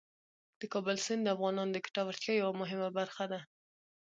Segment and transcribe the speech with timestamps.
[0.59, 3.39] د کابل سیند د افغانانو د ګټورتیا یوه مهمه برخه ده.